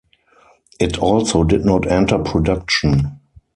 It 0.79 0.97
also 0.97 1.43
did 1.43 1.63
not 1.63 1.85
enter 1.85 2.17
production. 2.17 3.19